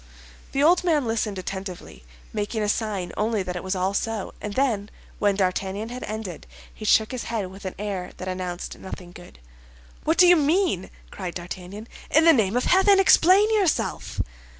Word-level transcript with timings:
The 0.53 0.63
old 0.63 0.83
man 0.83 1.05
listened 1.05 1.37
attentively, 1.37 2.03
making 2.33 2.63
a 2.63 2.69
sign 2.69 3.11
only 3.15 3.43
that 3.43 3.55
it 3.55 3.63
was 3.63 3.75
all 3.75 3.93
so; 3.93 4.33
and 4.41 4.55
then, 4.55 4.89
when 5.19 5.35
D'Artagnan 5.35 5.89
had 5.89 6.03
ended, 6.05 6.47
he 6.73 6.85
shook 6.85 7.11
his 7.11 7.25
head 7.25 7.51
with 7.51 7.65
an 7.65 7.75
air 7.77 8.09
that 8.17 8.27
announced 8.27 8.79
nothing 8.79 9.11
good. 9.11 9.37
"What 10.03 10.17
do 10.17 10.25
you 10.25 10.35
mean?" 10.37 10.89
cried 11.11 11.35
D'Artagnan. 11.35 11.87
"In 12.09 12.25
the 12.25 12.33
name 12.33 12.57
of 12.57 12.63
heaven, 12.65 12.99
explain 12.99 13.47
yourself!" 13.53 14.19